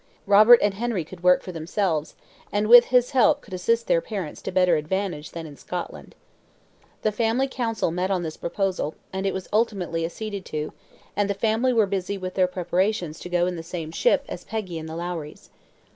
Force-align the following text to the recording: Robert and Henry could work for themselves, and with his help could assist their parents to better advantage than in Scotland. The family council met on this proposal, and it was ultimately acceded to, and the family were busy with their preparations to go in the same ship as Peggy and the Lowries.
Robert 0.25 0.57
and 0.63 0.73
Henry 0.73 1.03
could 1.05 1.21
work 1.21 1.43
for 1.43 1.51
themselves, 1.51 2.15
and 2.51 2.67
with 2.67 2.85
his 2.85 3.11
help 3.11 3.41
could 3.41 3.53
assist 3.53 3.85
their 3.85 4.01
parents 4.01 4.41
to 4.41 4.51
better 4.51 4.75
advantage 4.75 5.29
than 5.29 5.45
in 5.45 5.55
Scotland. 5.55 6.15
The 7.03 7.11
family 7.11 7.47
council 7.47 7.91
met 7.91 8.09
on 8.09 8.23
this 8.23 8.35
proposal, 8.35 8.95
and 9.13 9.27
it 9.27 9.31
was 9.35 9.47
ultimately 9.53 10.03
acceded 10.03 10.43
to, 10.45 10.73
and 11.15 11.29
the 11.29 11.35
family 11.35 11.71
were 11.71 11.85
busy 11.85 12.17
with 12.17 12.33
their 12.33 12.47
preparations 12.47 13.19
to 13.19 13.29
go 13.29 13.45
in 13.45 13.57
the 13.57 13.61
same 13.61 13.91
ship 13.91 14.25
as 14.27 14.43
Peggy 14.43 14.79
and 14.79 14.89
the 14.89 14.95
Lowries. 14.95 15.51